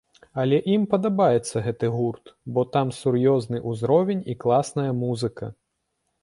Але 0.43 0.57
ім 0.75 0.85
падабаецца 0.93 1.61
гэты 1.67 1.89
гурт, 1.97 2.31
бо 2.55 2.63
там 2.77 2.87
сур'ёзны 3.01 3.61
ўзровень 3.73 4.25
і 4.33 4.37
класная 4.45 4.89
музыка. 5.05 5.53